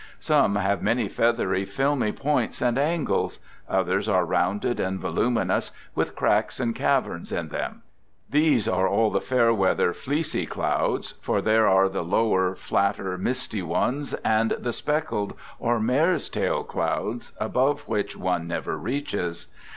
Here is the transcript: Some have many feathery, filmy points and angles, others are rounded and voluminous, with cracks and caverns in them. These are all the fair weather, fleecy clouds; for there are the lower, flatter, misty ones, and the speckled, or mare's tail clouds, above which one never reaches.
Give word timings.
Some 0.19 0.55
have 0.55 0.81
many 0.81 1.07
feathery, 1.07 1.63
filmy 1.63 2.11
points 2.11 2.59
and 2.59 2.75
angles, 2.79 3.37
others 3.69 4.09
are 4.09 4.25
rounded 4.25 4.79
and 4.79 4.99
voluminous, 4.99 5.69
with 5.93 6.15
cracks 6.15 6.59
and 6.59 6.75
caverns 6.75 7.31
in 7.31 7.49
them. 7.49 7.83
These 8.27 8.67
are 8.67 8.87
all 8.87 9.11
the 9.11 9.21
fair 9.21 9.53
weather, 9.53 9.93
fleecy 9.93 10.47
clouds; 10.47 11.11
for 11.21 11.39
there 11.39 11.67
are 11.67 11.87
the 11.87 12.03
lower, 12.03 12.55
flatter, 12.55 13.15
misty 13.15 13.61
ones, 13.61 14.15
and 14.25 14.55
the 14.57 14.73
speckled, 14.73 15.35
or 15.59 15.79
mare's 15.79 16.29
tail 16.29 16.63
clouds, 16.63 17.31
above 17.39 17.81
which 17.81 18.17
one 18.17 18.47
never 18.47 18.79
reaches. 18.79 19.49